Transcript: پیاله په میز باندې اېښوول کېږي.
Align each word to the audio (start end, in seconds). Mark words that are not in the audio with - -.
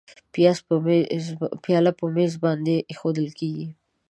پیاله 1.63 1.91
په 1.99 2.05
میز 2.15 2.33
باندې 2.43 2.75
اېښوول 2.89 3.17
کېږي. 3.39 3.67